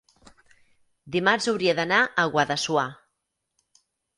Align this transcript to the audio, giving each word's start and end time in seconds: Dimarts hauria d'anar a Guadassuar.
Dimarts 1.17 1.49
hauria 1.53 1.77
d'anar 1.81 2.01
a 2.03 2.27
Guadassuar. 2.37 2.89